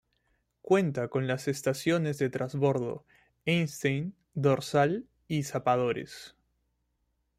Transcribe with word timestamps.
Cuenta 0.63 1.09
con 1.09 1.27
las 1.27 1.47
estaciones 1.47 2.17
de 2.17 2.31
transbordo 2.31 3.05
"Einstein, 3.45 4.15
Dorsal 4.33 5.05
y 5.27 5.43
Zapadores. 5.43 6.35